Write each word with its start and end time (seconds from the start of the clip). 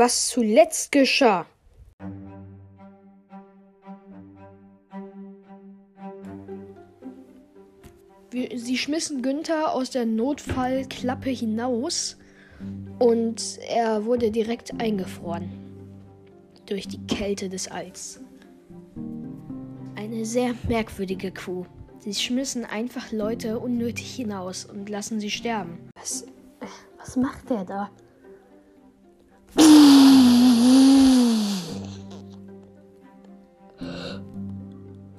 was 0.00 0.28
zuletzt 0.28 0.92
geschah. 0.92 1.44
Sie 8.32 8.78
schmissen 8.78 9.20
Günther 9.20 9.74
aus 9.74 9.90
der 9.90 10.06
Notfallklappe 10.06 11.28
hinaus 11.28 12.16
und 12.98 13.58
er 13.68 14.06
wurde 14.06 14.30
direkt 14.30 14.80
eingefroren 14.80 15.50
durch 16.64 16.88
die 16.88 17.04
Kälte 17.06 17.50
des 17.50 17.68
Alls. 17.68 18.20
Eine 19.96 20.24
sehr 20.24 20.54
merkwürdige 20.66 21.30
Kuh. 21.30 21.66
Sie 21.98 22.14
schmissen 22.14 22.64
einfach 22.64 23.12
Leute 23.12 23.58
unnötig 23.58 24.14
hinaus 24.14 24.64
und 24.64 24.88
lassen 24.88 25.20
sie 25.20 25.30
sterben. 25.30 25.90
Was, 25.94 26.24
was 26.96 27.16
macht 27.16 27.50
der 27.50 27.66
da? 27.66 27.90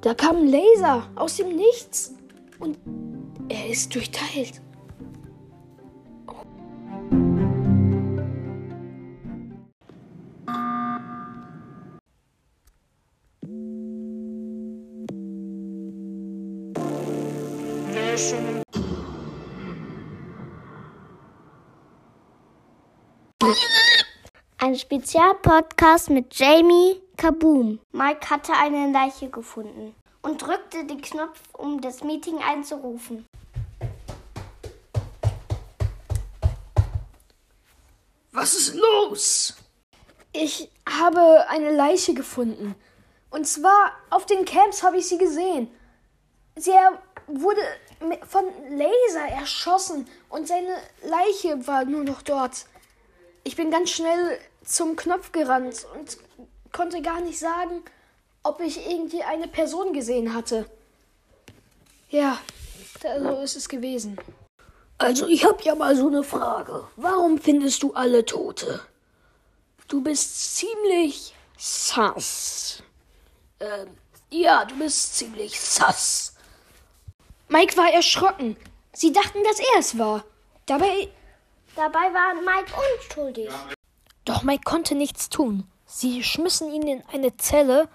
Da 0.02 0.16
kam 0.16 0.38
ein 0.38 0.48
Laser 0.48 1.08
aus 1.16 1.38
dem 1.38 1.56
Nichts 1.56 2.16
und 2.60 2.78
er 3.50 3.70
ist 3.70 3.94
durchteilt. 3.94 4.62
Ein 24.72 24.78
Spezialpodcast 24.78 26.12
mit 26.12 26.34
Jamie 26.34 27.02
Kaboom. 27.18 27.82
Mike 27.92 28.30
hatte 28.30 28.54
eine 28.54 28.90
Leiche 28.90 29.30
gefunden 29.30 29.94
und 30.22 30.42
drückte 30.42 30.86
den 30.86 31.02
Knopf, 31.02 31.42
um 31.52 31.82
das 31.82 32.06
Meeting 32.06 32.38
einzurufen. 32.38 33.26
Was 38.32 38.56
ist 38.56 38.76
los? 38.76 39.58
Ich 40.32 40.72
habe 40.88 41.50
eine 41.50 41.76
Leiche 41.76 42.14
gefunden. 42.14 42.74
Und 43.30 43.46
zwar 43.46 43.92
auf 44.10 44.26
den 44.26 44.46
Camps 44.46 44.84
habe 44.84 45.00
ich 45.00 45.08
sie 45.10 45.18
gesehen. 45.18 45.70
Sie 46.56 46.72
wurde 47.28 47.60
von 48.26 48.46
Laser 48.70 49.28
erschossen 49.38 50.08
und 50.30 50.48
seine 50.48 50.78
Leiche 51.04 51.68
war 51.68 51.84
nur 51.84 52.06
noch 52.06 52.22
dort. 52.22 52.68
Ich 53.44 53.58
bin 53.58 53.70
ganz 53.70 53.90
schnell 53.90 54.40
zum 54.64 54.96
Knopf 54.96 55.32
gerannt 55.32 55.86
und 55.96 56.18
konnte 56.72 57.02
gar 57.02 57.22
nicht 57.22 57.40
sagen, 57.40 57.84
ob 58.44 58.60
ich 58.62 58.90
irgendwie 58.90 59.24
eine 59.24 59.48
Person 59.48 59.94
gesehen 59.94 60.34
hatte. 60.34 60.66
Ja, 62.10 62.40
so 63.02 63.42
ist 63.42 63.56
es 63.56 63.70
gewesen. 63.70 64.20
Also 64.98 65.28
ich 65.28 65.46
habe 65.46 65.64
ja 65.64 65.74
mal 65.76 65.96
so 65.96 66.08
eine 66.08 66.24
Frage. 66.24 66.88
Warum 66.96 67.40
findest 67.40 67.82
du 67.84 67.94
alle 67.94 68.26
Tote? 68.26 68.82
Du 69.88 70.02
bist 70.02 70.58
ziemlich 70.58 71.34
sass. 71.58 72.84
Ähm, 73.60 73.98
ja, 74.30 74.66
du 74.66 74.78
bist 74.78 75.18
ziemlich 75.18 75.60
sass. 75.60 76.36
Mike 77.50 77.76
war 77.78 77.92
erschrocken. 77.92 78.56
Sie 78.94 79.12
dachten, 79.12 79.44
dass 79.44 79.60
er 79.60 79.80
es 79.80 79.98
war. 79.98 80.24
Dabei. 80.66 81.10
Dabei 81.76 82.14
war 82.14 82.34
Mike 82.36 82.72
unschuldig. 83.00 83.50
Doch 84.26 84.44
Mike 84.44 84.64
konnte 84.64 84.96
nichts 84.96 85.30
tun. 85.30 85.66
Sie 85.86 86.24
schmissen 86.24 86.72
ihn 86.72 86.88
in 86.88 87.04
eine 87.12 87.36
Zelle 87.38 87.90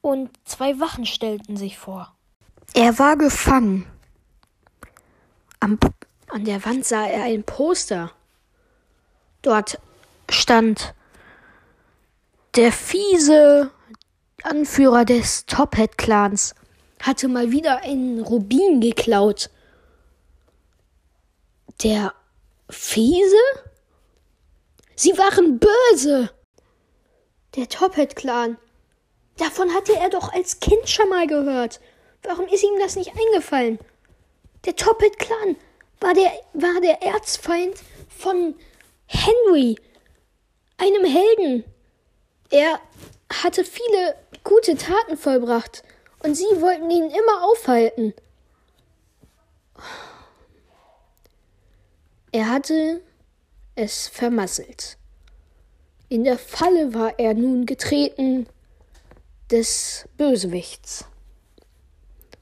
und 0.00 0.30
zwei 0.44 0.80
Wachen 0.80 1.06
stellten 1.06 1.56
sich 1.56 1.78
vor. 1.78 2.14
Er 2.74 2.98
war 2.98 3.16
gefangen. 3.16 3.86
Am, 5.60 5.78
an 6.28 6.44
der 6.44 6.64
Wand 6.64 6.84
sah 6.84 7.06
er 7.06 7.24
ein 7.24 7.44
Poster. 7.44 8.12
Dort 9.42 9.80
stand 10.30 10.94
der 12.56 12.72
fiese 12.72 13.70
Anführer 14.42 15.04
des 15.04 15.46
Tophead-Clans 15.46 16.54
hatte 17.02 17.28
mal 17.28 17.50
wieder 17.50 17.82
einen 17.82 18.20
Rubin 18.20 18.80
geklaut. 18.80 19.50
Der 21.82 22.12
fiese? 22.68 23.36
Sie 25.00 25.16
waren 25.16 25.60
böse. 25.60 26.28
Der 27.54 27.68
Tophead-Clan. 27.68 28.58
Davon 29.36 29.72
hatte 29.72 29.94
er 29.94 30.10
doch 30.10 30.32
als 30.32 30.58
Kind 30.58 30.88
schon 30.88 31.08
mal 31.08 31.28
gehört. 31.28 31.78
Warum 32.24 32.48
ist 32.48 32.64
ihm 32.64 32.80
das 32.80 32.96
nicht 32.96 33.12
eingefallen? 33.16 33.78
Der 34.64 34.74
Tophead-Clan 34.74 35.54
war 36.00 36.14
der, 36.14 36.32
war 36.52 36.80
der 36.80 37.00
Erzfeind 37.00 37.74
von 38.08 38.56
Henry, 39.06 39.76
einem 40.78 41.04
Helden. 41.04 41.64
Er 42.50 42.80
hatte 43.32 43.62
viele 43.62 44.16
gute 44.42 44.76
Taten 44.76 45.16
vollbracht 45.16 45.84
und 46.24 46.34
sie 46.34 46.60
wollten 46.60 46.90
ihn 46.90 47.08
immer 47.08 47.44
aufhalten. 47.44 48.14
Er 52.32 52.50
hatte 52.50 53.00
es 53.78 54.08
vermasselt. 54.08 54.98
In 56.08 56.24
der 56.24 56.38
Falle 56.38 56.94
war 56.94 57.18
er 57.18 57.34
nun 57.34 57.64
getreten 57.64 58.46
des 59.50 60.08
Bösewichts. 60.16 61.04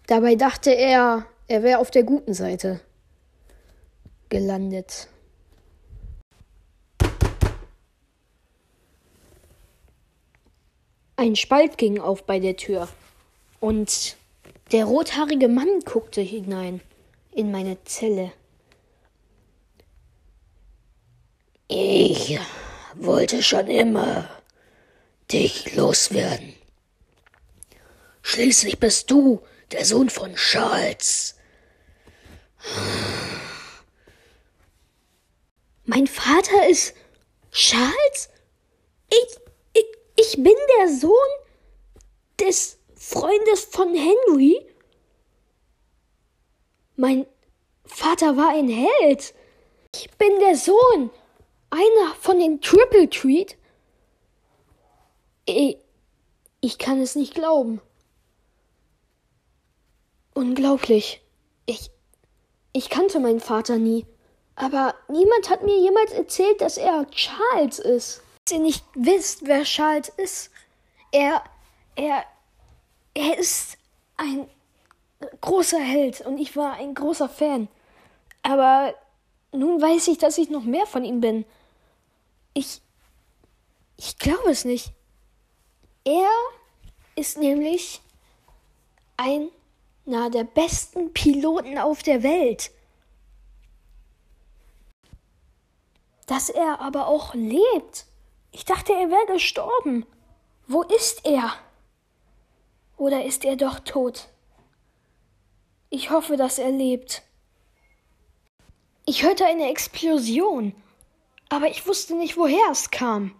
Dabei 0.07 0.35
dachte 0.35 0.71
er, 0.71 1.27
er 1.47 1.63
wäre 1.63 1.79
auf 1.79 1.91
der 1.91 2.05
guten 2.05 2.33
Seite 2.33 2.81
gelandet. 4.29 5.09
Ein 11.17 11.37
Spalt 11.37 11.79
ging 11.79 12.01
auf 12.01 12.25
bei 12.25 12.39
der 12.41 12.57
Tür 12.57 12.89
und 13.61 14.17
der 14.73 14.85
rothaarige 14.85 15.49
Mann 15.49 15.81
guckte 15.85 16.21
hinein 16.21 16.81
in 17.33 17.51
meine 17.51 17.83
Zelle. 17.85 18.33
Ich 21.69 22.39
wollte 22.95 23.43
schon 23.43 23.67
immer 23.67 24.29
dich 25.33 25.75
loswerden. 25.75 26.55
Schließlich 28.23 28.79
bist 28.79 29.11
du 29.11 29.43
der 29.73 29.85
Sohn 29.85 30.09
von 30.09 30.35
Charles. 30.37 31.35
Mein 35.85 36.07
Vater 36.07 36.69
ist 36.69 36.95
Charles? 37.51 38.29
Ich, 39.11 39.39
ich, 39.73 39.87
ich 40.17 40.33
bin 40.35 40.55
der 40.79 40.89
Sohn 40.89 41.13
des 42.41 42.79
Freundes 42.95 43.65
von 43.65 43.95
Henry? 43.95 44.65
Mein 46.95 47.27
Vater 47.85 48.37
war 48.37 48.51
ein 48.51 48.69
Held. 48.69 49.35
Ich 49.95 50.11
bin 50.13 50.39
der 50.41 50.57
Sohn 50.57 51.11
einer 51.71 52.15
von 52.21 52.39
den 52.39 52.61
Triple 52.61 53.09
Treat? 53.09 53.57
Ich, 55.47 56.79
kann 56.79 57.01
es 57.01 57.15
nicht 57.15 57.35
glauben. 57.35 57.81
Unglaublich. 60.35 61.23
Ich, 61.67 61.91
ich 62.73 62.91
kannte 62.91 63.21
meinen 63.21 63.41
Vater 63.41 63.79
nie. 63.79 64.07
Aber 64.57 64.95
niemand 65.09 65.51
hat 65.51 65.63
mir 65.63 65.79
jemals 65.79 66.13
erzählt, 66.13 66.61
dass 66.61 66.79
er 66.79 67.09
Charles 67.11 67.79
ist. 67.79 68.23
Dass 68.45 68.57
ihr 68.57 68.63
nicht 68.63 68.85
wisst, 68.95 69.47
wer 69.47 69.63
Charles 69.65 70.09
ist. 70.17 70.51
Er, 71.13 71.45
er, 71.95 72.25
er 73.15 73.39
ist 73.39 73.79
ein 74.17 74.49
großer 75.41 75.79
Held 75.79 76.21
und 76.23 76.39
ich 76.39 76.57
war 76.57 76.75
ein 76.75 76.95
großer 76.95 77.29
Fan. 77.29 77.69
Aber 78.43 78.95
nun 79.53 79.81
weiß 79.81 80.09
ich, 80.09 80.19
dass 80.19 80.39
ich 80.39 80.51
noch 80.51 80.65
mehr 80.65 80.87
von 80.87 81.05
ihm 81.05 81.21
bin. 81.21 81.45
Ich. 82.55 82.81
Ich 83.97 84.19
glaube 84.19 84.51
es 84.51 84.65
nicht. 84.65 84.93
Er 86.05 86.29
ist 87.15 87.39
nämlich 87.39 88.01
einer 89.17 90.31
der 90.31 90.45
besten 90.45 91.13
Piloten 91.13 91.79
auf 91.79 92.03
der 92.03 92.23
Welt. 92.23 92.71
Dass 96.27 96.51
er 96.51 96.81
aber 96.81 97.07
auch 97.07 97.35
lebt. 97.35 98.07
Ich 98.53 98.65
dachte, 98.65 98.93
er 98.93 99.11
wäre 99.11 99.33
gestorben. 99.33 100.07
Wo 100.67 100.83
ist 100.83 101.25
er? 101.25 101.55
Oder 102.97 103.25
ist 103.25 103.45
er 103.45 103.57
doch 103.57 103.79
tot? 103.81 104.29
Ich 105.91 106.11
hoffe, 106.11 106.37
dass 106.37 106.59
er 106.59 106.71
lebt. 106.71 107.23
Ich 109.07 109.23
hörte 109.23 109.47
eine 109.47 109.71
Explosion 109.71 110.75
aber 111.49 111.69
ich 111.69 111.87
wusste 111.87 112.15
nicht, 112.15 112.37
woher 112.37 112.71
es 112.71 112.91
kam. 112.91 113.33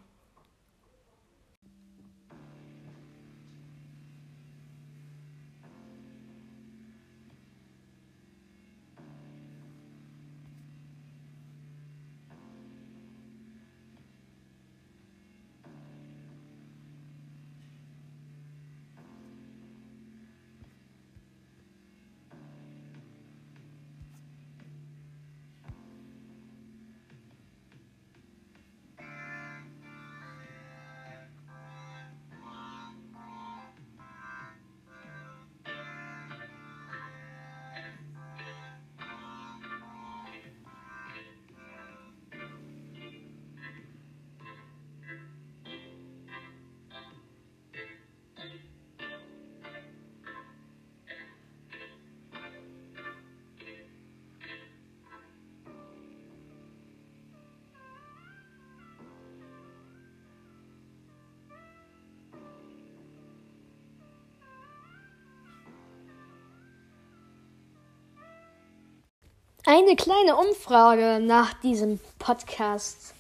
Eine 69.69 69.97
kleine 69.97 70.37
Umfrage 70.37 71.19
nach 71.21 71.55
diesem 71.55 71.99
Podcast. 72.21 73.15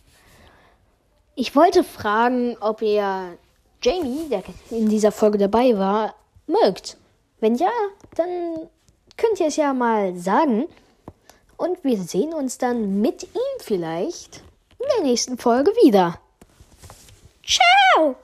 Ich 1.34 1.56
wollte 1.56 1.82
fragen, 1.82 2.56
ob 2.60 2.82
ihr 2.82 3.36
Jamie, 3.82 4.28
der 4.28 4.44
in 4.70 4.88
dieser 4.88 5.10
Folge 5.10 5.38
dabei 5.38 5.76
war, 5.76 6.14
mögt. 6.46 6.98
Wenn 7.40 7.56
ja, 7.56 7.72
dann 8.14 8.68
könnt 9.16 9.40
ihr 9.40 9.48
es 9.48 9.56
ja 9.56 9.74
mal 9.74 10.16
sagen. 10.16 10.68
Und 11.56 11.82
wir 11.82 11.98
sehen 11.98 12.32
uns 12.32 12.58
dann 12.58 13.00
mit 13.00 13.24
ihm 13.24 13.58
vielleicht 13.58 14.44
in 14.78 14.86
der 14.96 15.04
nächsten 15.04 15.38
Folge 15.38 15.72
wieder. 15.82 16.20
Ciao! 17.44 18.14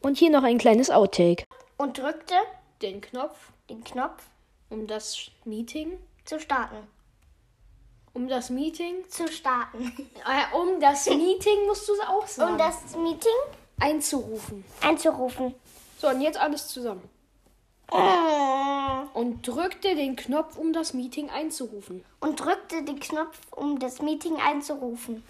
Und 0.00 0.18
hier 0.18 0.30
noch 0.30 0.42
ein 0.42 0.58
kleines 0.58 0.90
Outtake. 0.90 1.44
Und 1.76 1.96
drückte 1.96 2.34
Den 2.82 3.00
Knopf, 3.00 3.52
den 3.70 3.84
Knopf 3.84 4.24
um 4.68 4.88
das 4.88 5.30
Meeting. 5.44 5.92
zu 6.24 6.40
starten. 6.40 6.88
Um 8.14 8.28
das 8.28 8.50
Meeting. 8.50 9.08
Zu 9.08 9.28
starten. 9.28 9.92
Äh, 10.26 10.56
um 10.56 10.80
das 10.80 11.06
Meeting 11.08 11.66
musst 11.66 11.88
du 11.88 11.94
es 11.94 12.00
auch 12.00 12.26
sagen. 12.26 12.52
Um 12.52 12.58
das 12.58 12.96
Meeting 12.96 13.32
einzurufen. 13.80 14.64
einzurufen. 14.80 15.54
So, 15.98 16.08
und 16.08 16.20
jetzt 16.20 16.38
alles 16.38 16.68
zusammen. 16.68 17.08
Und 17.90 19.10
Und 19.14 19.46
drückte 19.46 19.94
den 19.94 20.16
Knopf, 20.16 20.56
um 20.56 20.72
das 20.72 20.94
Meeting 20.94 21.30
einzurufen. 21.30 22.04
drückte 22.20 22.82
den 22.84 22.98
Knopf, 23.00 23.38
um 23.50 23.78
das 23.78 24.00
Meeting 24.00 24.36
einzurufen. 24.36 25.22